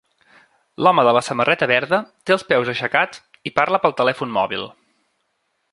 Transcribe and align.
L'home 0.85 1.03
de 1.07 1.11
la 1.17 1.21
samarreta 1.27 1.67
verda 1.73 1.99
té 2.29 2.35
els 2.37 2.47
peus 2.53 2.73
aixecats 2.75 3.21
i 3.51 3.53
parla 3.61 3.81
pel 3.85 3.95
telèfon 4.01 4.35
mòbil. 4.39 4.67